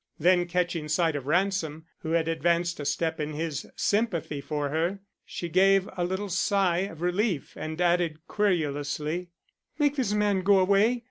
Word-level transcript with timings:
Then 0.17 0.47
catching 0.47 0.87
sight 0.87 1.15
of 1.15 1.27
Ransom, 1.27 1.85
who 1.99 2.13
had 2.13 2.27
advanced 2.27 2.79
a 2.79 2.85
step 2.85 3.19
in 3.19 3.33
his 3.33 3.67
sympathy 3.75 4.41
for 4.41 4.69
her, 4.69 4.97
she 5.27 5.47
gave 5.47 5.87
a 5.95 6.03
little 6.03 6.27
sigh 6.27 6.89
of 6.89 7.03
relief 7.03 7.53
and 7.55 7.79
added 7.79 8.17
querulously: 8.27 9.29
"Make 9.77 9.97
this 9.97 10.13
man 10.13 10.41
go 10.41 10.57
away. 10.57 10.99